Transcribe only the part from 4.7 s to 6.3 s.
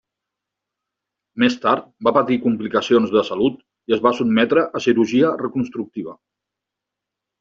a cirurgia reconstructiva.